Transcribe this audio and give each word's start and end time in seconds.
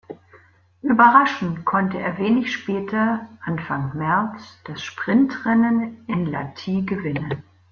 Überraschend 0.81 1.63
konnte 1.63 1.99
er 1.99 2.17
wenig 2.17 2.51
später 2.51 3.29
Anfang 3.45 3.95
März 3.95 4.57
das 4.63 4.81
Sprintrennen 4.81 6.03
in 6.07 6.25
Lahti 6.25 6.81
gewinnen. 6.81 7.43